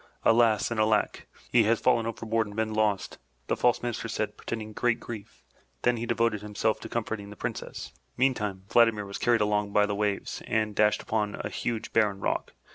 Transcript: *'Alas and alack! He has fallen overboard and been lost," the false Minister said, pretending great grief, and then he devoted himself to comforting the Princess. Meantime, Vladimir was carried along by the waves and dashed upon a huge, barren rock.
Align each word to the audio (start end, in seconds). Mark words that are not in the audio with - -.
*'Alas 0.25 0.71
and 0.71 0.79
alack! 0.79 1.27
He 1.51 1.61
has 1.65 1.79
fallen 1.79 2.07
overboard 2.07 2.47
and 2.47 2.55
been 2.55 2.73
lost," 2.73 3.19
the 3.45 3.55
false 3.55 3.83
Minister 3.83 4.07
said, 4.07 4.35
pretending 4.35 4.73
great 4.73 4.99
grief, 4.99 5.43
and 5.53 5.59
then 5.83 5.97
he 5.97 6.07
devoted 6.07 6.41
himself 6.41 6.79
to 6.79 6.89
comforting 6.89 7.29
the 7.29 7.35
Princess. 7.35 7.91
Meantime, 8.17 8.63
Vladimir 8.67 9.05
was 9.05 9.19
carried 9.19 9.41
along 9.41 9.73
by 9.73 9.85
the 9.85 9.93
waves 9.93 10.41
and 10.47 10.73
dashed 10.73 11.03
upon 11.03 11.35
a 11.41 11.49
huge, 11.49 11.93
barren 11.93 12.19
rock. 12.19 12.53